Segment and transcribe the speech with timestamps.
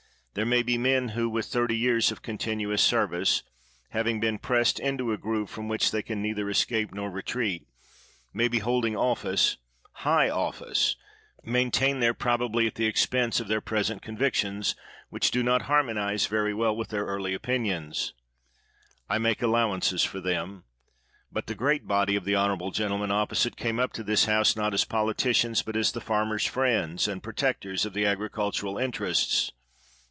[0.33, 3.43] There may be men who— with thirty years of continuous service,
[3.89, 7.67] having been pressed into a groove from which they can neither escape nor retreat—
[8.33, 9.57] may be holding office,
[9.91, 10.95] high office,
[11.43, 14.73] maintained there probably at the expense of their present con victions
[15.09, 18.13] which do not harmonize very well with their early opinions.
[19.09, 20.63] I make allowances for them;
[21.29, 24.55] but the great body of the honorable gentle men opposite came up to this House,
[24.55, 29.51] not as politicians, but as the farmers' fiiends, and protectors of the agricultural interests.